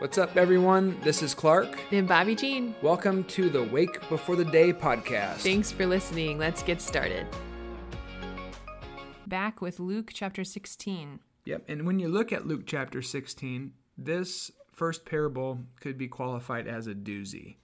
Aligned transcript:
What's 0.00 0.16
up, 0.16 0.36
everyone? 0.36 0.96
This 1.02 1.24
is 1.24 1.34
Clark. 1.34 1.76
And 1.90 2.06
Bobbie 2.06 2.36
Jean. 2.36 2.72
Welcome 2.82 3.24
to 3.24 3.50
the 3.50 3.64
Wake 3.64 4.08
Before 4.08 4.36
the 4.36 4.44
Day 4.44 4.72
podcast. 4.72 5.38
Thanks 5.38 5.72
for 5.72 5.86
listening. 5.86 6.38
Let's 6.38 6.62
get 6.62 6.80
started. 6.80 7.26
Back 9.26 9.60
with 9.60 9.80
Luke 9.80 10.12
chapter 10.14 10.44
16. 10.44 11.18
Yep. 11.46 11.64
And 11.66 11.84
when 11.84 11.98
you 11.98 12.06
look 12.06 12.32
at 12.32 12.46
Luke 12.46 12.62
chapter 12.64 13.02
16, 13.02 13.72
this 13.96 14.52
first 14.70 15.04
parable 15.04 15.64
could 15.80 15.98
be 15.98 16.06
qualified 16.06 16.68
as 16.68 16.86
a 16.86 16.94
doozy. 16.94 17.56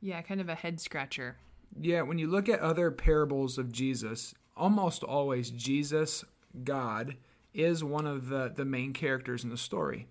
Yeah, 0.00 0.22
kind 0.22 0.40
of 0.40 0.48
a 0.48 0.54
head 0.54 0.80
scratcher. 0.80 1.38
Yeah, 1.76 2.02
when 2.02 2.18
you 2.18 2.28
look 2.28 2.48
at 2.48 2.60
other 2.60 2.92
parables 2.92 3.58
of 3.58 3.72
Jesus, 3.72 4.36
almost 4.56 5.02
always 5.02 5.50
Jesus, 5.50 6.24
God, 6.62 7.16
is 7.52 7.82
one 7.82 8.06
of 8.06 8.28
the, 8.28 8.52
the 8.54 8.64
main 8.64 8.92
characters 8.92 9.42
in 9.42 9.50
the 9.50 9.56
story. 9.56 10.06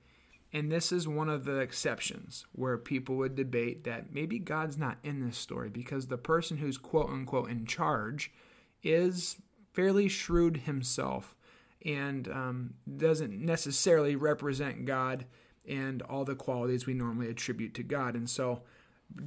And 0.54 0.72
this 0.72 0.92
is 0.92 1.08
one 1.08 1.30
of 1.30 1.46
the 1.46 1.60
exceptions 1.60 2.46
where 2.52 2.78
people 2.78 3.16
would 3.18 3.36
debate 3.36 3.86
that 3.86 4.14
maybe 4.14 4.38
God's 4.38 4.78
not 4.78 4.98
in 5.02 5.26
this 5.26 5.38
story 5.38 5.70
because 5.70 6.08
the 6.08 6.18
person 6.18 6.58
who's 6.58 6.78
quote 6.78 7.10
unquote 7.10 7.50
in 7.50 7.66
charge 7.66 8.32
is 8.84 9.38
fairly 9.74 10.10
shrewd 10.10 10.58
himself 10.58 11.36
and 11.86 12.28
um, 12.28 12.74
doesn't 12.98 13.40
necessarily 13.40 14.16
represent 14.16 14.86
God 14.86 15.26
and 15.68 16.02
all 16.04 16.26
the 16.26 16.36
qualities 16.36 16.86
we 16.86 16.94
normally 16.94 17.30
attribute 17.30 17.74
to 17.76 17.84
God. 17.84 18.16
And 18.16 18.30
so, 18.30 18.62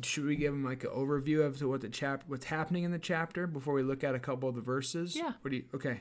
should 0.03 0.25
we 0.25 0.37
give 0.37 0.53
him 0.53 0.65
like 0.65 0.85
an 0.85 0.91
overview 0.91 1.45
of 1.45 1.61
what 1.63 1.81
the 1.81 1.89
chap 1.89 2.25
what's 2.27 2.47
happening 2.47 2.85
in 2.85 2.91
the 2.91 2.99
chapter 2.99 3.47
before 3.47 3.75
we 3.75 3.83
look 3.83 4.03
at 4.03 4.15
a 4.15 4.19
couple 4.19 4.49
of 4.49 4.55
the 4.55 4.61
verses? 4.61 5.17
Yeah. 5.17 5.33
What 5.43 5.51
do 5.51 5.57
you? 5.57 5.65
Okay. 5.75 6.01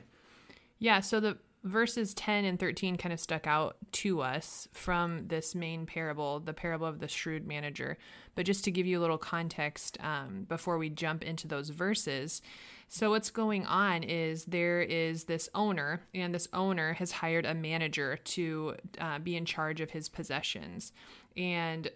Yeah. 0.78 1.00
So 1.00 1.20
the 1.20 1.38
verses 1.64 2.12
10 2.12 2.44
and 2.44 2.60
13 2.60 2.96
kind 2.96 3.12
of 3.12 3.18
stuck 3.18 3.46
out 3.46 3.76
to 3.90 4.20
us 4.20 4.68
from 4.70 5.28
this 5.28 5.54
main 5.54 5.86
parable, 5.86 6.38
the 6.38 6.52
parable 6.52 6.86
of 6.86 7.00
the 7.00 7.08
shrewd 7.08 7.46
manager. 7.46 7.96
But 8.34 8.44
just 8.44 8.64
to 8.64 8.70
give 8.70 8.86
you 8.86 8.98
a 8.98 9.02
little 9.02 9.18
context 9.18 9.96
um, 10.00 10.44
before 10.46 10.76
we 10.76 10.90
jump 10.90 11.24
into 11.24 11.48
those 11.48 11.70
verses. 11.70 12.42
So, 12.86 13.10
what's 13.10 13.30
going 13.30 13.64
on 13.64 14.02
is 14.02 14.44
there 14.44 14.82
is 14.82 15.24
this 15.24 15.48
owner, 15.54 16.02
and 16.14 16.34
this 16.34 16.48
owner 16.52 16.92
has 16.94 17.12
hired 17.12 17.46
a 17.46 17.54
manager 17.54 18.18
to 18.18 18.74
uh, 19.00 19.18
be 19.18 19.36
in 19.36 19.46
charge 19.46 19.80
of 19.80 19.92
his 19.92 20.08
possessions. 20.10 20.92
And 21.34 21.90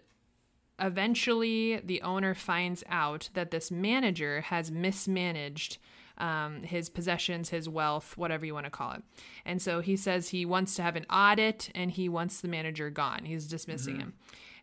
eventually, 0.79 1.79
the 1.83 2.01
owner 2.01 2.33
finds 2.33 2.83
out 2.89 3.29
that 3.35 3.51
this 3.51 3.69
manager 3.69 4.41
has 4.41 4.71
mismanaged 4.71 5.77
um, 6.19 6.63
his 6.63 6.89
possessions, 6.89 7.49
his 7.49 7.69
wealth, 7.69 8.17
whatever 8.17 8.45
you 8.45 8.53
want 8.53 8.65
to 8.65 8.71
call 8.71 8.93
it. 8.93 9.03
And 9.45 9.61
so 9.61 9.81
he 9.81 9.95
says 9.95 10.29
he 10.29 10.45
wants 10.45 10.75
to 10.75 10.81
have 10.81 10.95
an 10.95 11.05
audit 11.09 11.69
and 11.73 11.91
he 11.91 12.09
wants 12.09 12.41
the 12.41 12.47
manager 12.47 12.89
gone. 12.89 13.25
He's 13.25 13.47
dismissing 13.47 13.95
mm-hmm. 13.95 14.01
him. 14.01 14.13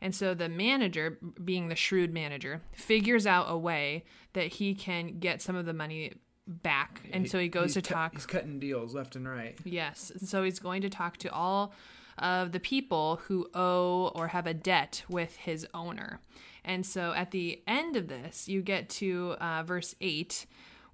And 0.01 0.15
so 0.15 0.35
the 0.35 0.49
manager, 0.49 1.19
being 1.43 1.69
the 1.69 1.77
shrewd 1.77 2.13
manager, 2.13 2.61
figures 2.73 3.27
out 3.27 3.47
a 3.49 3.57
way 3.57 4.05
that 4.35 4.47
he 4.47 4.75
can 4.75 5.19
get 5.19 5.41
some 5.41 5.57
of 5.57 5.65
the 5.65 5.73
money 5.73 6.13
back. 6.47 7.01
And 7.13 7.29
so 7.29 7.39
he 7.39 7.49
goes 7.49 7.75
to 7.75 7.83
cu- 7.83 7.95
talk. 7.95 8.13
He's 8.13 8.27
cutting 8.27 8.61
deals 8.61 8.95
left 8.95 9.17
and 9.17 9.29
right. 9.29 9.57
Yes. 9.65 10.13
So 10.25 10.43
he's 10.43 10.59
going 10.59 10.83
to 10.83 10.91
talk 10.91 11.17
to 11.19 11.33
all 11.33 11.73
of 12.19 12.53
the 12.53 12.61
people 12.61 13.21
who 13.25 13.49
owe 13.55 14.13
or 14.15 14.29
have 14.29 14.47
a 14.47 14.55
debt 14.55 15.03
with 15.09 15.37
his 15.37 15.67
owner. 15.75 16.21
And 16.65 16.85
so 16.85 17.13
at 17.13 17.31
the 17.31 17.63
end 17.67 17.97
of 17.97 18.09
this, 18.09 18.49
you 18.49 18.63
get 18.63 18.89
to 18.91 19.37
uh, 19.41 19.63
verse 19.63 19.95
8 20.01 20.47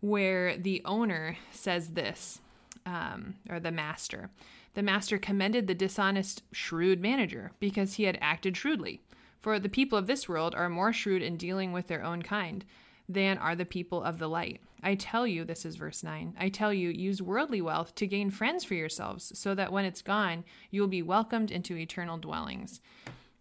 where 0.03 0.58
the 0.58 0.83
owner 0.84 1.39
says 1.53 1.91
this, 1.91 2.41
um, 2.84 3.36
or 3.48 3.58
the 3.58 3.70
master. 3.70 4.31
The 4.75 4.83
master 4.83 5.17
commended 5.17 5.67
the 5.67 5.75
dishonest, 5.75 6.42
shrewd 6.53 7.00
manager 7.00 7.53
because 7.61 7.94
he 7.94 8.05
had 8.05 8.19
acted 8.20 8.56
shrewdly. 8.56 9.00
For 9.41 9.59
the 9.59 9.69
people 9.69 9.97
of 9.97 10.06
this 10.06 10.28
world 10.28 10.55
are 10.55 10.69
more 10.69 10.92
shrewd 10.92 11.22
in 11.22 11.36
dealing 11.36 11.72
with 11.72 11.86
their 11.86 12.03
own 12.03 12.22
kind 12.22 12.64
than 13.09 13.39
are 13.39 13.55
the 13.55 13.64
people 13.64 14.03
of 14.03 14.19
the 14.19 14.28
light. 14.28 14.61
I 14.83 14.97
tell 14.97 15.27
you, 15.27 15.44
this 15.44 15.64
is 15.64 15.77
verse 15.77 16.03
9, 16.03 16.34
I 16.38 16.49
tell 16.49 16.72
you, 16.75 16.88
use 16.88 17.22
worldly 17.22 17.60
wealth 17.60 17.94
to 17.97 18.06
gain 18.06 18.31
friends 18.31 18.65
for 18.65 18.75
yourselves, 18.75 19.32
so 19.38 19.55
that 19.55 19.71
when 19.71 19.84
it's 19.84 20.03
gone, 20.03 20.44
you 20.72 20.81
will 20.81 20.88
be 20.88 21.03
welcomed 21.03 21.53
into 21.53 21.76
eternal 21.76 22.19
dwellings. 22.19 22.81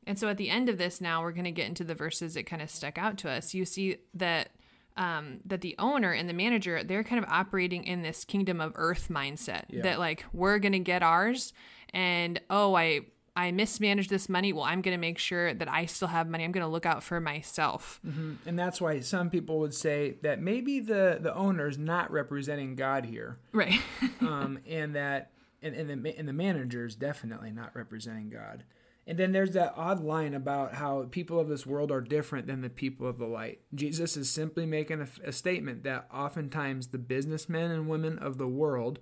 And 0.06 0.20
so 0.20 0.28
at 0.30 0.38
the 0.38 0.52
end 0.52 0.70
of 0.70 0.78
this, 0.78 1.02
now 1.02 1.22
we're 1.22 1.32
going 1.32 1.46
to 1.46 1.52
get 1.52 1.68
into 1.68 1.84
the 1.84 1.96
verses 1.96 2.36
that 2.36 2.46
kind 2.46 2.62
of 2.62 2.70
stuck 2.70 3.00
out 3.00 3.18
to 3.20 3.30
us. 3.30 3.56
You 3.56 3.66
see 3.66 3.98
that 4.14 4.50
um, 4.98 5.40
that 5.46 5.62
the 5.62 5.76
owner 5.80 6.12
and 6.12 6.30
the 6.30 6.34
manager 6.34 6.84
they're 6.84 7.04
kind 7.04 7.24
of 7.24 7.30
operating 7.30 7.84
in 7.84 8.02
this 8.02 8.24
kingdom 8.26 8.60
of 8.60 8.74
earth 8.76 9.08
mindset 9.10 9.64
yeah. 9.70 9.82
that 9.82 10.00
like 10.00 10.26
we're 10.34 10.60
gonna 10.60 10.80
get 10.80 11.02
ours 11.04 11.54
and 11.94 12.40
oh 12.50 12.76
i 12.76 13.02
i 13.36 13.52
mismanaged 13.52 14.10
this 14.10 14.28
money. 14.28 14.52
Well 14.54 14.64
i'm 14.64 14.82
gonna 14.82 14.98
make 14.98 15.18
sure 15.18 15.54
that 15.54 15.70
i 15.70 15.86
still 15.86 16.10
have 16.10 16.28
money. 16.28 16.44
I'm 16.44 16.52
gonna 16.52 16.70
look 16.70 16.86
out 16.86 17.04
for 17.04 17.20
myself. 17.20 18.00
Mm-hmm. 18.06 18.34
and 18.46 18.60
that's 18.60 18.82
why 18.82 19.00
some 19.00 19.30
people 19.30 19.60
would 19.60 19.74
say 19.74 20.16
that 20.22 20.42
maybe 20.42 20.80
the 20.80 21.18
the 21.22 21.34
owner 21.36 21.68
is 21.68 21.78
not 21.78 22.12
representing 22.12 22.76
god 22.76 23.06
here. 23.06 23.38
Right. 23.52 23.80
Um, 24.22 24.60
and 24.68 24.96
that 24.96 25.32
and, 25.62 25.76
and 25.76 26.06
the 26.06 26.18
and 26.18 26.28
the 26.28 26.34
manager's 26.34 26.96
definitely 26.96 27.52
not 27.52 27.76
representing 27.76 28.30
god 28.30 28.64
and 29.08 29.18
then 29.18 29.32
there's 29.32 29.52
that 29.52 29.74
odd 29.76 30.04
line 30.04 30.34
about 30.34 30.76
how 30.76 31.08
people 31.10 31.40
of 31.40 31.50
this 31.50 31.66
world 31.66 31.92
are 31.92 32.02
different 32.02 32.48
than 32.48 32.62
the 32.62 32.70
people 32.70 33.08
of 33.08 33.18
the 33.18 33.26
light. 33.26 33.60
Jesus 33.74 34.16
is 34.16 34.30
simply 34.30 34.66
making 34.66 35.02
a, 35.02 35.30
a 35.30 35.32
statement 35.32 35.84
that 35.84 36.08
oftentimes 36.14 36.88
the 36.88 37.00
businessmen 37.00 37.72
and 37.72 37.90
women 37.90 38.20
of 38.20 38.38
the 38.38 38.48
world 38.48 39.00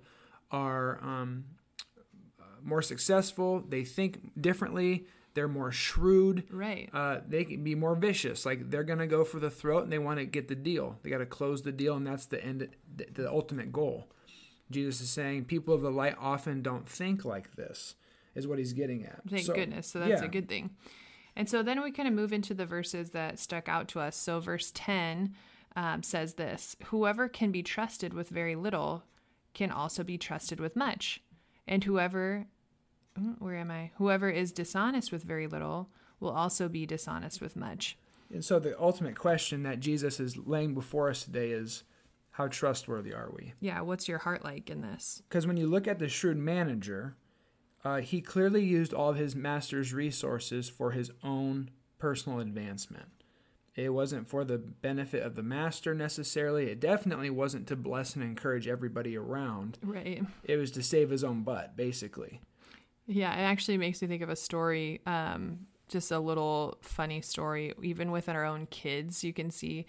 are 0.50 0.98
um, 1.02 1.44
uh, 2.40 2.44
more 2.62 2.82
successful, 2.82 3.62
they 3.68 3.84
think 3.84 4.40
differently, 4.40 5.06
they're 5.34 5.48
more 5.48 5.70
shrewd. 5.70 6.44
Right. 6.50 6.88
Uh, 6.92 7.20
they 7.26 7.44
can 7.44 7.62
be 7.62 7.74
more 7.74 7.94
vicious. 7.94 8.44
Like 8.44 8.70
they're 8.70 8.82
gonna 8.82 9.06
go 9.06 9.24
for 9.24 9.38
the 9.38 9.50
throat 9.50 9.84
and 9.84 9.92
they 9.92 9.98
want 9.98 10.18
to 10.18 10.24
get 10.24 10.48
the 10.48 10.56
deal. 10.56 10.98
They 11.02 11.10
got 11.10 11.18
to 11.18 11.26
close 11.26 11.62
the 11.62 11.72
deal, 11.72 11.96
and 11.96 12.06
that's 12.06 12.26
the 12.26 12.44
end, 12.44 12.68
the, 12.96 13.06
the 13.12 13.30
ultimate 13.30 13.72
goal. 13.72 14.08
Jesus 14.70 15.00
is 15.00 15.10
saying 15.10 15.44
people 15.44 15.74
of 15.74 15.82
the 15.82 15.90
light 15.90 16.16
often 16.18 16.62
don't 16.62 16.88
think 16.88 17.24
like 17.24 17.54
this 17.54 17.94
is 18.34 18.46
what 18.46 18.58
he's 18.58 18.72
getting 18.72 19.04
at. 19.04 19.20
Thank 19.28 19.46
so, 19.46 19.54
goodness. 19.54 19.86
So 19.88 19.98
that's 19.98 20.22
yeah. 20.22 20.24
a 20.24 20.28
good 20.28 20.48
thing. 20.48 20.70
And 21.36 21.48
so 21.48 21.62
then 21.62 21.82
we 21.82 21.92
kind 21.92 22.08
of 22.08 22.14
move 22.14 22.32
into 22.32 22.54
the 22.54 22.66
verses 22.66 23.10
that 23.10 23.38
stuck 23.38 23.68
out 23.68 23.88
to 23.88 24.00
us. 24.00 24.16
So 24.16 24.40
verse 24.40 24.70
10 24.74 25.34
um, 25.76 26.02
says 26.02 26.34
this 26.34 26.76
Whoever 26.86 27.28
can 27.28 27.50
be 27.52 27.62
trusted 27.62 28.12
with 28.12 28.28
very 28.28 28.56
little 28.56 29.04
can 29.54 29.70
also 29.70 30.04
be 30.04 30.18
trusted 30.18 30.60
with 30.60 30.76
much. 30.76 31.22
And 31.66 31.84
whoever, 31.84 32.46
hmm, 33.16 33.32
where 33.38 33.56
am 33.56 33.70
I? 33.70 33.90
Whoever 33.96 34.30
is 34.30 34.52
dishonest 34.52 35.12
with 35.12 35.22
very 35.22 35.46
little 35.46 35.88
will 36.18 36.30
also 36.30 36.68
be 36.68 36.86
dishonest 36.86 37.40
with 37.40 37.56
much. 37.56 37.96
And 38.32 38.44
so 38.44 38.58
the 38.58 38.80
ultimate 38.80 39.16
question 39.16 39.62
that 39.64 39.80
Jesus 39.80 40.20
is 40.20 40.36
laying 40.36 40.74
before 40.74 41.10
us 41.10 41.24
today 41.24 41.50
is 41.50 41.84
how 42.32 42.46
trustworthy 42.46 43.12
are 43.12 43.30
we? 43.34 43.54
Yeah, 43.60 43.80
what's 43.80 44.08
your 44.08 44.18
heart 44.18 44.44
like 44.44 44.70
in 44.70 44.82
this? 44.82 45.22
Because 45.28 45.46
when 45.46 45.56
you 45.56 45.66
look 45.66 45.88
at 45.88 45.98
the 45.98 46.08
shrewd 46.08 46.36
manager, 46.36 47.16
uh, 47.84 48.00
he 48.00 48.20
clearly 48.20 48.64
used 48.64 48.92
all 48.92 49.10
of 49.10 49.16
his 49.16 49.34
master's 49.34 49.92
resources 49.92 50.68
for 50.68 50.90
his 50.92 51.10
own 51.22 51.70
personal 51.98 52.40
advancement. 52.40 53.06
It 53.76 53.90
wasn't 53.90 54.28
for 54.28 54.44
the 54.44 54.58
benefit 54.58 55.22
of 55.22 55.36
the 55.36 55.42
master 55.42 55.94
necessarily. 55.94 56.66
It 56.66 56.80
definitely 56.80 57.30
wasn't 57.30 57.66
to 57.68 57.76
bless 57.76 58.14
and 58.14 58.24
encourage 58.24 58.66
everybody 58.68 59.16
around. 59.16 59.78
Right. 59.82 60.22
It 60.44 60.56
was 60.56 60.70
to 60.72 60.82
save 60.82 61.10
his 61.10 61.24
own 61.24 61.42
butt, 61.42 61.76
basically. 61.76 62.40
Yeah, 63.06 63.32
it 63.32 63.42
actually 63.42 63.78
makes 63.78 64.02
me 64.02 64.08
think 64.08 64.22
of 64.22 64.28
a 64.28 64.36
story, 64.36 65.00
um, 65.06 65.66
just 65.88 66.10
a 66.10 66.18
little 66.18 66.78
funny 66.82 67.20
story. 67.22 67.72
Even 67.82 68.10
within 68.10 68.36
our 68.36 68.44
own 68.44 68.66
kids, 68.66 69.24
you 69.24 69.32
can 69.32 69.50
see 69.50 69.86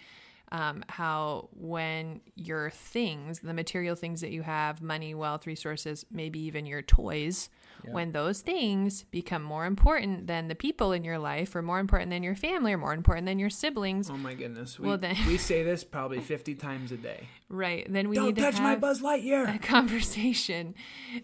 um, 0.52 0.84
how 0.88 1.48
when 1.54 2.20
your 2.36 2.70
things, 2.70 3.40
the 3.40 3.54
material 3.54 3.96
things 3.96 4.20
that 4.20 4.30
you 4.30 4.42
have, 4.42 4.82
money, 4.82 5.14
wealth, 5.14 5.46
resources, 5.46 6.04
maybe 6.10 6.38
even 6.40 6.66
your 6.66 6.82
toys, 6.82 7.48
yeah. 7.82 7.92
when 7.92 8.12
those 8.12 8.42
things 8.42 9.04
become 9.04 9.42
more 9.42 9.64
important 9.64 10.26
than 10.26 10.48
the 10.48 10.54
people 10.54 10.92
in 10.92 11.04
your 11.04 11.18
life 11.18 11.56
or 11.56 11.62
more 11.62 11.80
important 11.80 12.10
than 12.10 12.22
your 12.22 12.36
family 12.36 12.74
or 12.74 12.78
more 12.78 12.92
important 12.92 13.26
than 13.26 13.38
your 13.38 13.48
siblings. 13.48 14.10
Oh 14.10 14.16
my 14.18 14.34
goodness. 14.34 14.78
We, 14.78 14.88
well, 14.88 14.98
then, 14.98 15.16
we 15.26 15.38
say 15.38 15.62
this 15.64 15.84
probably 15.84 16.20
50 16.20 16.54
times 16.56 16.92
a 16.92 16.98
day. 16.98 17.28
Right. 17.48 17.90
Then 17.90 18.10
we 18.10 18.16
Don't 18.16 18.26
need 18.26 18.36
to 18.36 18.42
touch 18.42 18.60
my 18.60 18.76
Buzz 18.76 19.00
Lightyear. 19.00 19.56
A 19.56 19.58
conversation. 19.66 20.74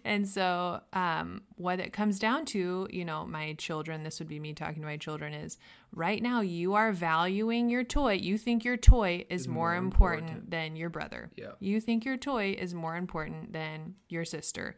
And 0.07 0.27
so 0.27 0.81
um, 0.95 1.43
what 1.57 1.81
it 1.81 1.93
comes 1.93 2.19
down 2.19 2.47
to, 2.47 2.89
you 2.91 3.05
know, 3.05 3.27
my 3.27 3.53
children, 3.55 4.05
this 4.05 4.19
would 4.21 4.29
be 4.29 4.41
me 4.41 4.55
talking 4.55 4.81
to 4.81 4.89
my 4.89 4.97
children 4.97 5.35
is 5.35 5.59
right 5.93 6.23
now 6.23 6.41
you 6.41 6.75
are 6.75 6.93
valuing 6.93 7.69
your 7.71 7.85
toy. 7.85 8.15
You 8.15 8.39
think 8.39 8.65
your 8.65 8.77
toy 8.77 9.27
is, 9.29 9.43
is 9.43 9.49
more, 9.49 9.71
more 9.71 9.75
important, 9.77 10.29
important, 10.29 10.51
than 10.51 10.77
your 10.77 10.91
brother. 10.91 11.31
Yeah. 11.37 11.53
You 11.61 11.81
think 11.81 12.05
your 12.05 12.17
toy 12.17 12.57
is 12.59 12.75
more 12.75 12.97
important 12.97 13.53
than 13.53 13.95
your 14.09 14.25
sister. 14.25 14.77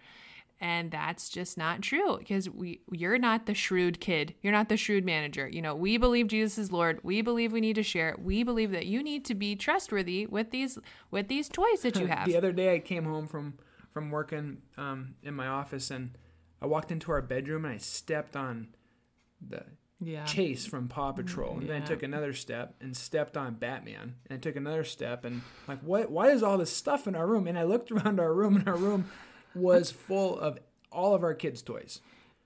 And 0.63 0.91
that's 0.91 1.31
just 1.31 1.57
not 1.57 1.81
true 1.81 2.19
because 2.19 2.49
we 2.51 2.83
you're 2.93 3.19
not 3.19 3.47
the 3.47 3.55
shrewd 3.55 3.99
kid. 3.99 4.35
You're 4.43 4.53
not 4.53 4.69
the 4.69 4.77
shrewd 4.77 5.07
manager. 5.07 5.49
You 5.49 5.63
know 5.63 5.75
we 5.75 5.97
believe 5.97 6.27
jesus 6.29 6.59
is 6.59 6.71
lord. 6.71 7.01
We 7.03 7.23
believe 7.23 7.51
we 7.51 7.63
need 7.63 7.77
to 7.77 7.83
share 7.83 8.15
we 8.23 8.43
believe 8.43 8.71
that 8.73 8.85
you 8.85 9.03
need 9.03 9.25
to 9.27 9.35
be 9.35 9.57
trustworthy 9.57 10.27
with 10.27 10.51
these 10.51 10.79
with 11.11 11.29
these 11.29 11.49
toys 11.49 11.81
that 11.81 11.99
you 11.99 12.07
have. 12.09 12.27
The 12.27 12.37
other 12.37 12.53
day 12.53 12.75
i 12.75 12.79
came 12.79 13.05
home 13.05 13.27
from 13.27 13.55
from 13.91 14.11
working 14.11 14.59
um, 14.77 15.15
in 15.23 15.35
my 15.35 15.47
office 15.47 15.91
and 15.91 16.19
i 16.61 16.67
walked 16.67 16.93
into 16.93 17.11
our 17.11 17.23
bedroom 17.23 17.65
and 17.65 17.75
i 17.75 17.79
stepped 17.79 18.37
on 18.37 18.69
the 19.41 19.65
Yeah. 20.03 20.25
Chase 20.25 20.65
from 20.67 20.89
Paw 20.89 21.13
Patrol, 21.13 21.59
and 21.59 21.69
then 21.69 21.83
Yeah. 21.83 21.87
took 21.89 22.03
another 22.03 22.33
step 22.33 22.75
and 22.81 22.97
stepped 22.97 23.37
on 23.37 23.55
Batman, 23.55 24.15
and 24.31 24.43
took 24.43 24.57
another 24.57 24.85
step, 24.85 25.25
and 25.25 25.43
like, 25.69 25.81
what? 25.81 26.11
Why 26.11 26.31
is 26.31 26.43
all 26.43 26.57
this 26.59 26.75
stuff 26.75 27.07
in 27.07 27.15
our 27.15 27.27
room? 27.27 27.47
And 27.47 27.59
I 27.59 27.65
looked 27.65 27.91
around 27.93 28.19
our 28.19 28.33
room, 28.33 28.57
and 28.57 28.67
our 28.69 28.77
room 28.77 29.11
was 29.55 29.91
full 29.91 30.39
of 30.39 30.59
all 30.91 31.15
of 31.15 31.23
our 31.23 31.35
kids' 31.35 31.61
toys. 31.63 32.01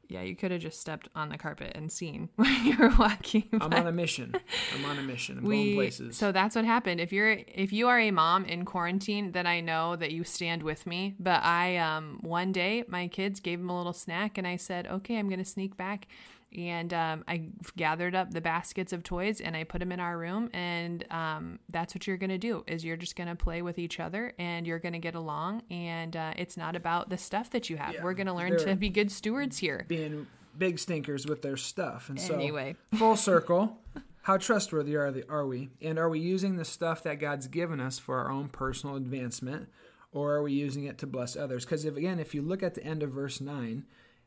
Yeah, 0.06 0.20
you 0.20 0.36
could 0.36 0.50
have 0.50 0.60
just 0.60 0.80
stepped 0.80 1.08
on 1.14 1.30
the 1.30 1.38
carpet 1.38 1.72
and 1.74 1.90
seen 1.90 2.28
when 2.36 2.64
you 2.66 2.76
were 2.76 2.90
walking. 2.98 3.44
I'm 3.54 3.72
on 3.72 3.86
a 3.86 3.92
mission. 3.92 4.34
I'm 4.74 4.84
on 4.84 4.98
a 4.98 5.02
mission. 5.02 5.38
I'm 5.38 5.44
going 5.44 5.58
we 5.58 5.74
places. 5.74 6.16
so 6.18 6.30
that's 6.30 6.54
what 6.54 6.66
happened 6.66 7.00
if 7.00 7.10
you're 7.10 7.38
if 7.48 7.72
you 7.72 7.88
are 7.88 7.98
a 7.98 8.10
mom 8.10 8.44
in 8.44 8.66
quarantine 8.66 9.32
then 9.32 9.46
i 9.46 9.60
know 9.60 9.96
that 9.96 10.12
you 10.12 10.22
stand 10.22 10.62
with 10.62 10.86
me 10.86 11.14
but 11.18 11.42
i 11.42 11.76
um 11.78 12.18
one 12.22 12.52
day 12.52 12.84
my 12.86 13.08
kids 13.08 13.40
gave 13.40 13.58
them 13.58 13.70
a 13.70 13.76
little 13.76 13.94
snack 13.94 14.36
and 14.36 14.46
i 14.46 14.56
said 14.56 14.86
okay 14.86 15.16
i'm 15.18 15.30
gonna 15.30 15.44
sneak 15.44 15.74
back 15.76 16.06
and 16.54 16.92
um, 16.94 17.24
I 17.26 17.48
gathered 17.76 18.14
up 18.14 18.30
the 18.32 18.40
baskets 18.40 18.92
of 18.92 19.02
toys 19.02 19.40
and 19.40 19.56
I 19.56 19.64
put 19.64 19.80
them 19.80 19.92
in 19.92 20.00
our 20.00 20.16
room. 20.18 20.50
And 20.52 21.04
um, 21.10 21.58
that's 21.70 21.94
what 21.94 22.06
you're 22.06 22.16
gonna 22.16 22.38
do 22.38 22.64
is 22.66 22.84
you're 22.84 22.96
just 22.96 23.16
gonna 23.16 23.36
play 23.36 23.62
with 23.62 23.78
each 23.78 24.00
other 24.00 24.32
and 24.38 24.66
you're 24.66 24.78
gonna 24.78 24.98
get 24.98 25.14
along. 25.14 25.62
And 25.70 26.16
uh, 26.16 26.34
it's 26.36 26.56
not 26.56 26.76
about 26.76 27.10
the 27.10 27.18
stuff 27.18 27.50
that 27.50 27.68
you 27.70 27.76
have. 27.76 27.94
Yeah, 27.94 28.04
We're 28.04 28.14
gonna 28.14 28.34
learn 28.34 28.58
to 28.58 28.74
be 28.76 28.88
good 28.90 29.10
stewards 29.10 29.58
here. 29.58 29.84
being 29.88 30.26
big 30.56 30.78
stinkers 30.78 31.26
with 31.26 31.42
their 31.42 31.56
stuff. 31.56 32.08
And 32.08 32.20
so, 32.20 32.34
Anyway. 32.34 32.76
full 32.94 33.16
circle, 33.16 33.78
how 34.22 34.36
trustworthy 34.36 34.96
are, 34.96 35.10
the, 35.10 35.28
are 35.28 35.46
we? 35.46 35.70
And 35.82 35.98
are 35.98 36.08
we 36.08 36.20
using 36.20 36.56
the 36.56 36.64
stuff 36.64 37.02
that 37.02 37.20
God's 37.20 37.46
given 37.48 37.80
us 37.80 37.98
for 37.98 38.18
our 38.18 38.30
own 38.30 38.48
personal 38.48 38.96
advancement, 38.96 39.68
or 40.12 40.34
are 40.34 40.42
we 40.42 40.52
using 40.52 40.84
it 40.84 40.96
to 40.98 41.06
bless 41.06 41.36
others? 41.36 41.64
Because 41.64 41.84
if 41.84 41.96
again, 41.96 42.18
if 42.20 42.34
you 42.34 42.40
look 42.42 42.62
at 42.62 42.74
the 42.74 42.84
end 42.84 43.02
of 43.02 43.10
verse 43.10 43.40
nine, 43.40 43.84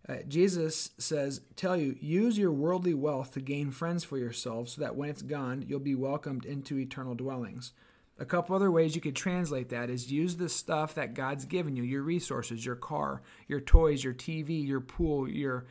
uh, 0.10 0.18
Jesus 0.28 0.92
says, 0.98 1.42
"Tell 1.56 1.76
you, 1.76 1.98
use 2.00 2.38
your 2.38 2.52
worldly 2.52 2.94
wealth 2.94 3.34
to 3.34 3.42
gain 3.42 3.72
friends 3.72 4.04
for 4.04 4.18
yourselves, 4.18 4.74
so 4.74 4.82
that 4.82 4.96
when 4.96 5.10
it's 5.10 5.22
gone, 5.22 5.66
you'll 5.68 5.80
be 5.80 5.96
welcomed 5.96 6.46
into 6.46 6.80
eternal 6.80 7.16
dwellings." 7.16 7.74
A 8.20 8.26
couple 8.26 8.56
other 8.56 8.72
ways 8.72 8.96
you 8.96 9.02
could 9.02 9.16
translate 9.16 9.70
that 9.70 9.90
is 9.90 10.12
use 10.12 10.38
the 10.38 10.50
stuff 10.50 10.96
that 10.96 11.14
God's 11.14 11.46
given 11.46 11.76
you, 11.76 11.84
your 11.84 12.02
resources, 12.02 12.66
your 12.66 12.76
car, 12.76 13.22
your 13.48 13.60
toys, 13.60 14.04
your 14.04 14.14
TV, 14.14 14.66
your 14.66 14.82
pool, 14.82 15.30
your 15.30 15.66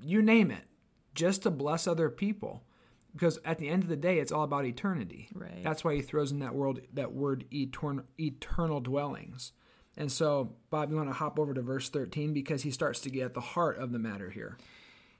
you 0.00 0.22
name 0.22 0.50
it, 0.50 0.64
just 1.14 1.42
to 1.42 1.50
bless 1.50 1.86
other 1.86 2.08
people. 2.08 2.62
Because 3.12 3.38
at 3.44 3.58
the 3.58 3.68
end 3.68 3.82
of 3.82 3.88
the 3.88 3.96
day, 3.96 4.18
it's 4.18 4.30
all 4.30 4.44
about 4.44 4.64
eternity. 4.64 5.28
Right. 5.34 5.64
That's 5.64 5.82
why 5.82 5.96
he 5.96 6.02
throws 6.02 6.30
in 6.30 6.38
that 6.38 6.54
word 6.54 6.86
that 6.92 7.12
word 7.12 7.46
etern, 7.50 8.04
eternal 8.18 8.80
dwellings. 8.80 9.52
And 9.98 10.12
so, 10.12 10.52
Bob, 10.70 10.90
you 10.90 10.96
want 10.96 11.08
to 11.08 11.14
hop 11.14 11.40
over 11.40 11.52
to 11.52 11.60
verse 11.60 11.88
13 11.88 12.32
because 12.32 12.62
he 12.62 12.70
starts 12.70 13.00
to 13.00 13.10
get 13.10 13.24
at 13.24 13.34
the 13.34 13.40
heart 13.40 13.78
of 13.78 13.90
the 13.90 13.98
matter 13.98 14.30
here. 14.30 14.56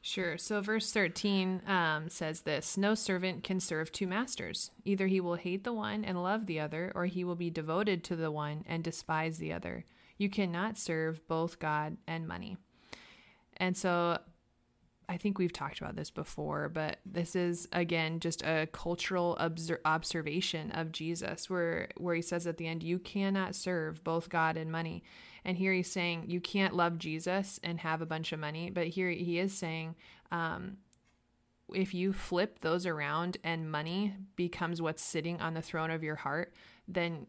Sure. 0.00 0.38
So, 0.38 0.60
verse 0.60 0.92
13 0.92 1.62
um, 1.66 2.08
says 2.08 2.42
this 2.42 2.78
No 2.78 2.94
servant 2.94 3.42
can 3.42 3.58
serve 3.58 3.90
two 3.90 4.06
masters. 4.06 4.70
Either 4.84 5.08
he 5.08 5.20
will 5.20 5.34
hate 5.34 5.64
the 5.64 5.72
one 5.72 6.04
and 6.04 6.22
love 6.22 6.46
the 6.46 6.60
other, 6.60 6.92
or 6.94 7.06
he 7.06 7.24
will 7.24 7.34
be 7.34 7.50
devoted 7.50 8.04
to 8.04 8.14
the 8.14 8.30
one 8.30 8.64
and 8.68 8.84
despise 8.84 9.38
the 9.38 9.52
other. 9.52 9.84
You 10.16 10.30
cannot 10.30 10.78
serve 10.78 11.26
both 11.26 11.58
God 11.58 11.96
and 12.06 12.28
money. 12.28 12.56
And 13.56 13.76
so, 13.76 14.18
I 15.08 15.16
think 15.16 15.38
we've 15.38 15.52
talked 15.52 15.80
about 15.80 15.96
this 15.96 16.10
before, 16.10 16.68
but 16.68 16.98
this 17.06 17.34
is 17.34 17.66
again 17.72 18.20
just 18.20 18.42
a 18.42 18.68
cultural 18.72 19.36
obser- 19.38 19.80
observation 19.84 20.70
of 20.72 20.92
Jesus, 20.92 21.48
where 21.48 21.88
where 21.96 22.14
he 22.14 22.22
says 22.22 22.46
at 22.46 22.58
the 22.58 22.66
end, 22.66 22.82
"You 22.82 22.98
cannot 22.98 23.54
serve 23.54 24.04
both 24.04 24.28
God 24.28 24.56
and 24.56 24.70
money." 24.70 25.02
And 25.44 25.56
here 25.56 25.72
he's 25.72 25.90
saying 25.90 26.24
you 26.28 26.40
can't 26.40 26.74
love 26.74 26.98
Jesus 26.98 27.58
and 27.62 27.80
have 27.80 28.02
a 28.02 28.06
bunch 28.06 28.32
of 28.32 28.40
money, 28.40 28.70
but 28.70 28.88
here 28.88 29.08
he 29.08 29.38
is 29.38 29.56
saying, 29.56 29.94
um, 30.30 30.78
if 31.74 31.94
you 31.94 32.12
flip 32.12 32.60
those 32.60 32.86
around 32.86 33.36
and 33.44 33.70
money 33.70 34.14
becomes 34.36 34.82
what's 34.82 35.02
sitting 35.02 35.40
on 35.40 35.54
the 35.54 35.62
throne 35.62 35.90
of 35.90 36.02
your 36.02 36.16
heart, 36.16 36.54
then 36.86 37.26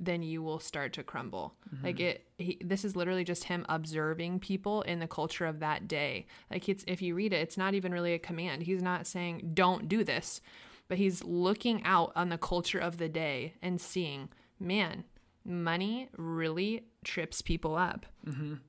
then 0.00 0.22
you 0.22 0.42
will 0.42 0.58
start 0.58 0.92
to 0.94 1.02
crumble. 1.02 1.54
Like 1.84 2.00
it 2.00 2.26
he, 2.38 2.58
this 2.64 2.84
is 2.84 2.96
literally 2.96 3.22
just 3.22 3.44
him 3.44 3.64
observing 3.68 4.40
people 4.40 4.82
in 4.82 4.98
the 4.98 5.06
culture 5.06 5.46
of 5.46 5.60
that 5.60 5.86
day. 5.86 6.26
Like 6.50 6.68
it's 6.68 6.84
if 6.88 7.02
you 7.02 7.14
read 7.14 7.32
it, 7.32 7.36
it's 7.36 7.56
not 7.58 7.74
even 7.74 7.92
really 7.92 8.14
a 8.14 8.18
command. 8.18 8.62
He's 8.62 8.82
not 8.82 9.06
saying 9.06 9.50
don't 9.54 9.88
do 9.88 10.02
this, 10.02 10.40
but 10.88 10.98
he's 10.98 11.22
looking 11.22 11.84
out 11.84 12.12
on 12.16 12.30
the 12.30 12.38
culture 12.38 12.78
of 12.78 12.96
the 12.96 13.08
day 13.08 13.54
and 13.62 13.80
seeing, 13.80 14.30
man, 14.58 15.04
money 15.44 16.08
really 16.16 16.86
trips 17.04 17.42
people 17.42 17.76
up. 17.76 18.06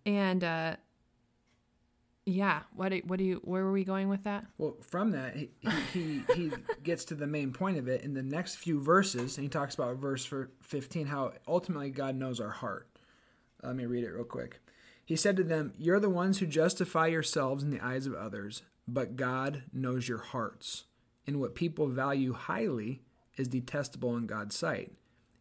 And 0.06 0.44
uh 0.44 0.76
yeah, 2.26 2.62
what 2.76 2.90
do, 2.90 3.02
what 3.06 3.18
do 3.18 3.26
you 3.26 3.42
where 3.44 3.64
were 3.64 3.72
we 3.72 3.84
going 3.84 4.08
with 4.08 4.24
that? 4.26 4.46
Well, 4.58 4.78
from 4.82 5.12
that, 5.12 5.36
he, 5.36 5.50
he, 5.94 6.24
he, 6.36 6.52
gets 6.84 7.06
to 7.06 7.16
the 7.16 7.28
main 7.28 7.52
point 7.52 7.78
of 7.78 7.88
it 7.88 8.04
in 8.04 8.14
the 8.14 8.22
next 8.22 8.56
few 8.56 8.82
verses, 8.82 9.38
and 9.38 9.44
he 9.44 9.50
talks 9.50 9.74
about 9.74 9.98
verse 9.98 10.24
for 10.24 10.52
15, 10.62 11.08
how 11.08 11.34
ultimately 11.48 11.90
God 11.90 12.16
knows 12.16 12.40
our 12.40 12.52
heart. 12.52 12.88
Let 13.64 13.76
me 13.76 13.86
read 13.86 14.04
it 14.04 14.12
real 14.12 14.24
quick. 14.24 14.60
He 15.06 15.16
said 15.16 15.36
to 15.38 15.44
them, 15.44 15.74
You're 15.78 16.00
the 16.00 16.10
ones 16.10 16.40
who 16.40 16.46
justify 16.46 17.08
yourselves 17.08 17.64
in 17.64 17.72
the 17.72 17.84
eyes 17.84 18.06
of 18.06 18.14
others, 18.14 18.62
but 18.88 19.16
God 19.16 19.64
knows 19.74 20.08
your 20.08 20.20
hearts. 20.20 20.86
And 21.26 21.40
what 21.40 21.56
people 21.56 21.88
value 21.88 22.34
highly 22.34 23.02
is 23.38 23.48
detestable 23.48 24.16
in 24.16 24.28
God's 24.28 24.56
sight. 24.56 24.94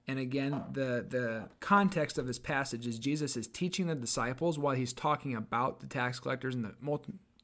And 0.09 0.19
again, 0.19 0.65
the, 0.73 1.05
the 1.09 1.49
context 1.61 2.19
of 2.19 2.27
this 2.27 2.39
passage 2.39 2.87
is 2.87 2.99
Jesus 2.99 3.37
is 3.37 3.47
teaching 3.47 3.87
the 3.87 3.95
disciples 3.95 4.59
while 4.59 4.75
he's 4.75 4.93
talking 4.93 5.37
about 5.37 5.81
the 5.81 5.87
tax 5.87 6.19
collectors 6.19 6.55
and 6.55 6.65
the, 6.65 6.75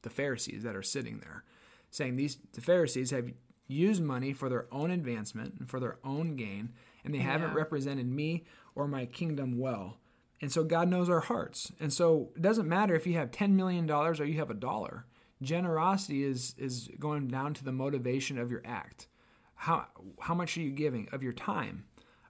the 0.03 0.11
Pharisees 0.11 0.63
that 0.65 0.75
are 0.75 0.83
sitting 0.83 1.19
there, 1.19 1.45
saying 1.91 2.17
these 2.17 2.39
the 2.53 2.61
Pharisees 2.61 3.11
have 3.11 3.31
used 3.69 4.03
money 4.03 4.33
for 4.33 4.49
their 4.49 4.67
own 4.73 4.91
advancement 4.91 5.55
and 5.59 5.69
for 5.69 5.81
their 5.81 5.99
own 6.05 6.37
gain, 6.37 6.73
and 7.05 7.15
they 7.15 7.19
haven't 7.19 7.55
represented 7.55 8.07
me 8.07 8.45
or 8.75 8.87
my 8.87 9.07
kingdom 9.07 9.59
well. 9.59 9.99
And 10.41 10.53
so 10.53 10.65
God 10.65 10.89
knows 10.89 11.09
our 11.09 11.21
hearts. 11.21 11.73
And 11.81 11.93
so 11.93 12.31
it 12.37 12.43
doesn't 12.43 12.69
matter 12.69 12.95
if 12.95 13.07
you 13.07 13.15
have 13.15 13.31
$10 13.31 13.53
million 13.53 13.91
or 13.91 14.13
you 14.25 14.39
have 14.39 14.51
a 14.51 14.55
dollar. 14.55 15.07
Generosity 15.41 16.25
is, 16.25 16.55
is 16.59 16.89
going 16.99 17.29
down 17.29 17.55
to 17.55 17.65
the 17.65 17.73
motivation 17.73 18.39
of 18.39 18.51
your 18.51 18.63
act. 18.65 19.09
How, 19.55 19.87
how 20.21 20.35
much 20.35 20.57
are 20.57 20.61
you 20.61 20.71
giving 20.71 21.09
of 21.13 21.23
your 21.23 21.33
time, 21.33 21.85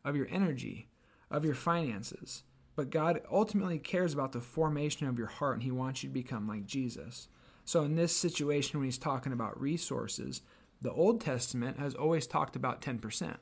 of 0.07 0.17
your 0.17 0.29
energy, 0.31 0.89
of 1.31 1.45
your 1.45 1.55
finances? 1.55 2.45
But 2.77 2.91
God 2.91 3.23
ultimately 3.31 3.79
cares 3.79 4.15
about 4.15 4.33
the 4.33 4.41
formation 4.41 5.07
of 5.07 5.19
your 5.19 5.29
heart 5.29 5.55
and 5.55 5.63
He 5.63 5.71
wants 5.71 6.03
you 6.03 6.09
to 6.09 6.15
become 6.15 6.47
like 6.47 6.67
Jesus. 6.67 7.29
So, 7.65 7.83
in 7.83 7.97
this 7.97 8.17
situation, 8.17 8.79
when 8.79 8.87
He's 8.87 8.99
talking 8.99 9.33
about 9.33 9.61
resources, 9.61 10.43
the 10.81 10.93
Old 10.93 11.21
Testament 11.21 11.79
has 11.79 11.95
always 11.95 12.27
talked 12.27 12.57
about 12.57 12.81
10%. 12.81 13.37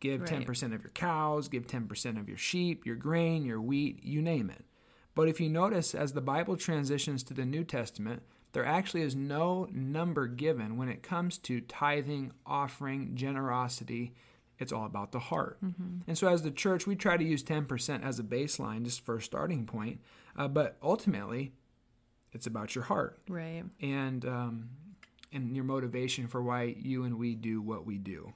Give 0.00 0.20
Right. 0.20 0.46
10% 0.46 0.74
of 0.74 0.82
your 0.82 0.90
cows, 0.90 1.48
give 1.48 1.66
10% 1.66 2.20
of 2.20 2.28
your 2.28 2.36
sheep, 2.36 2.84
your 2.84 2.96
grain, 2.96 3.44
your 3.44 3.60
wheat, 3.60 4.04
you 4.04 4.20
name 4.20 4.50
it. 4.50 4.64
But 5.14 5.28
if 5.28 5.40
you 5.40 5.48
notice, 5.48 5.94
as 5.94 6.12
the 6.12 6.20
Bible 6.20 6.56
transitions 6.56 7.22
to 7.22 7.34
the 7.34 7.46
New 7.46 7.64
Testament, 7.64 8.22
there 8.52 8.64
actually 8.64 9.02
is 9.02 9.16
no 9.16 9.68
number 9.72 10.26
given 10.26 10.76
when 10.76 10.88
it 10.88 11.02
comes 11.02 11.38
to 11.38 11.60
tithing, 11.60 12.32
offering, 12.44 13.14
generosity. 13.14 14.14
It's 14.64 14.72
all 14.72 14.86
about 14.86 15.12
the 15.12 15.18
heart. 15.20 15.58
And 16.06 16.16
so, 16.18 16.26
as 16.26 16.42
the 16.42 16.50
church, 16.50 16.86
we 16.86 16.96
try 16.96 17.16
to 17.16 17.24
use 17.24 17.44
10% 17.44 18.02
as 18.02 18.18
a 18.18 18.22
baseline 18.24 18.82
just 18.84 19.04
for 19.04 19.16
a 19.18 19.22
starting 19.22 19.66
point. 19.66 20.00
Uh, 20.36 20.48
but 20.48 20.76
ultimately, 20.82 21.52
it's 22.32 22.46
about 22.46 22.74
your 22.74 22.84
heart 22.84 23.20
Right. 23.28 23.62
and 23.80 24.24
um, 24.24 24.70
and 25.32 25.54
your 25.54 25.64
motivation 25.64 26.26
for 26.26 26.42
why 26.42 26.74
you 26.76 27.04
and 27.04 27.18
we 27.18 27.34
do 27.36 27.60
what 27.60 27.84
we 27.86 27.98
do. 27.98 28.32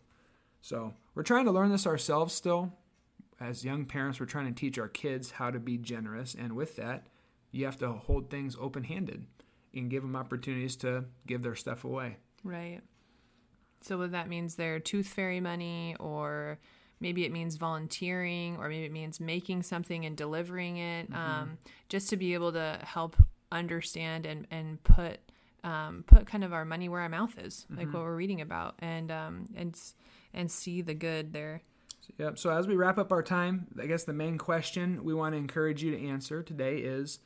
So 0.61 0.94
we're 1.14 1.23
trying 1.25 1.47
to 1.47 1.50
learn 1.50 1.70
this 1.70 1.87
ourselves 1.87 2.35
still. 2.35 2.73
As 3.40 3.64
young 3.64 3.85
parents, 3.87 4.20
we're 4.20 4.26
trying 4.26 4.52
to 4.52 4.61
teach 4.61 4.78
our 4.78 4.88
kids 4.88 5.30
how 5.32 5.50
to 5.50 5.58
be 5.61 5.78
generous, 5.78 6.35
and 6.38 6.54
with 6.54 6.76
that, 6.76 7.06
you 7.52 7.64
have 7.64 7.78
to 7.78 7.92
hold 7.92 8.30
things 8.30 8.56
open-handed 8.61 9.25
and 9.75 9.88
give 9.90 10.02
them 10.02 10.14
opportunities 10.16 10.76
to 10.76 11.04
give 11.26 11.42
their 11.42 11.54
stuff 11.54 11.85
away. 11.85 12.16
Right. 12.44 12.80
So 13.80 13.99
what 13.99 14.12
that 14.12 14.28
means 14.28 14.56
their 14.56 14.80
tooth 14.80 15.08
fairy 15.08 15.40
money 15.40 15.97
or 16.00 16.58
maybe 17.00 17.25
it 17.25 17.32
means 17.32 17.56
volunteering 17.56 18.56
or 18.56 18.68
maybe 18.68 18.85
it 18.85 18.92
means 18.92 19.20
making 19.20 19.62
something 19.62 20.04
and 20.04 20.16
delivering 20.16 20.78
it 20.78 21.12
um, 21.14 21.58
just 21.88 22.11
to 22.11 22.16
be 22.16 22.35
able 22.35 22.52
to 22.52 22.78
help 22.82 23.16
understand 23.52 24.26
and, 24.26 24.47
and 24.50 24.82
put 24.82 25.18
um, 25.64 26.04
put 26.06 26.26
kind 26.26 26.44
of 26.44 26.52
our 26.52 26.64
money 26.64 26.88
where 26.88 27.00
our 27.00 27.08
mouth 27.08 27.37
is 27.38 27.66
like 27.75 27.92
what 27.92 28.02
we're 28.02 28.14
reading 28.14 28.40
about 28.40 28.75
and 28.78 29.11
um, 29.11 29.47
and 29.56 29.78
and 30.32 30.50
see 30.50 30.82
the 30.82 30.94
good 30.94 31.32
there. 31.32 31.62
Yep. 32.16 32.38
So 32.38 32.50
as 32.50 32.66
we 32.66 32.75
wrap 32.75 32.99
up 32.99 33.12
our 33.12 33.23
time, 33.23 33.66
I 33.80 33.87
guess 33.87 34.04
the 34.04 34.12
main 34.12 34.38
question 34.38 35.04
we 35.04 35.14
want 35.14 35.35
to 35.35 35.38
encourage 35.38 35.82
you 35.82 35.90
to 35.90 36.06
answer 36.08 36.42
today 36.42 36.78
is, 36.78 37.18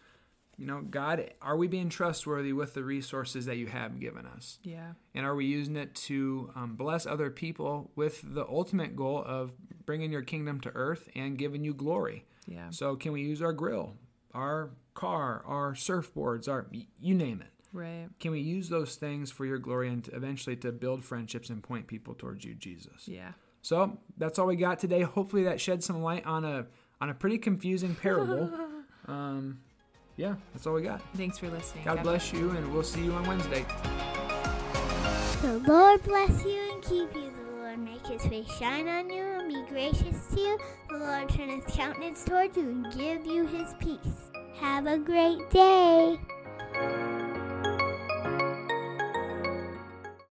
you 0.59 0.67
know, 0.67 0.83
God, 0.83 1.31
are 1.41 1.57
we 1.57 1.67
being 1.67 1.89
trustworthy 1.89 2.53
with 2.53 2.75
the 2.75 2.85
resources 2.85 3.47
that 3.47 3.57
you 3.57 3.67
have 3.69 3.99
given 4.01 4.27
us? 4.27 4.59
yeah 4.63 4.93
And 5.15 5.25
are 5.27 5.35
we 5.35 5.47
using 5.47 5.77
it 5.77 5.95
to 6.07 6.51
um, 6.55 6.77
bless 6.77 7.07
other 7.07 7.31
people 7.31 7.91
with 7.97 8.23
the 8.23 8.47
ultimate 8.47 8.95
goal 8.95 9.23
of 9.27 9.53
bringing 9.87 10.13
your 10.13 10.23
kingdom 10.23 10.61
to 10.61 10.71
earth 10.75 11.09
and 11.15 11.37
giving 11.39 11.65
you 11.65 11.75
glory? 11.75 12.25
yeah 12.47 12.71
So, 12.71 12.97
can 12.97 13.13
we 13.13 13.23
use 13.23 13.41
our 13.43 13.53
grill, 13.53 13.95
our 14.35 14.71
car, 14.95 15.43
our 15.47 15.73
surfboards, 15.75 16.49
our 16.49 16.67
you 17.01 17.15
name 17.15 17.41
it? 17.41 17.49
Right. 17.73 18.09
Can 18.21 18.33
we 18.33 18.41
use 18.41 18.69
those 18.69 18.97
things 18.97 19.31
for 19.31 19.47
your 19.47 19.57
glory 19.59 19.89
and 19.89 20.05
to 20.05 20.15
eventually 20.15 20.57
to 20.57 20.71
build 20.73 21.03
friendships 21.05 21.49
and 21.49 21.63
point 21.63 21.87
people 21.87 22.15
towards 22.15 22.45
you, 22.45 22.55
Jesus? 22.55 23.09
Yeah. 23.09 23.33
So 23.63 23.99
that's 24.19 24.39
all 24.39 24.47
we 24.47 24.57
got 24.57 24.79
today. 24.79 25.01
Hopefully 25.03 25.45
that 25.45 25.59
sheds 25.61 25.87
some 25.87 26.03
light 26.03 26.27
on 26.27 26.45
a 26.45 26.67
on 27.01 27.09
a 27.09 27.15
pretty 27.15 27.39
confusing 27.39 27.95
parable. 27.95 28.51
um, 29.09 29.61
yeah, 30.17 30.35
that's 30.53 30.67
all 30.67 30.75
we 30.75 30.83
got. 30.83 31.01
Thanks 31.15 31.39
for 31.39 31.49
listening. 31.49 31.85
God 31.85 32.03
bless 32.03 32.33
you, 32.33 32.51
and 32.51 32.73
we'll 32.73 32.83
see 32.83 33.05
you 33.05 33.13
on 33.13 33.27
Wednesday. 33.27 33.65
The 35.43 35.59
Lord 35.67 36.03
bless 36.05 36.45
you 36.45 36.73
and 36.73 36.83
keep 36.83 37.15
you. 37.15 37.33
The 37.33 37.61
Lord 37.61 37.79
make 37.79 38.07
his 38.07 38.25
face 38.27 38.53
shine 38.59 38.89
on 38.89 39.11
you 39.11 39.23
and 39.23 39.49
be 39.49 39.63
gracious 39.69 40.27
to 40.35 40.41
you. 40.41 40.59
The 40.91 40.99
Lord 40.99 41.29
turn 41.31 41.49
his 41.49 41.65
countenance 41.75 42.25
toward 42.25 42.57
you 42.57 42.63
and 42.63 42.93
give 42.93 43.27
you 43.27 43.47
his 43.47 43.75
peace. 43.81 44.31
Have 44.61 44.87
a 44.87 44.99
great 44.99 45.51
day. 45.51 46.19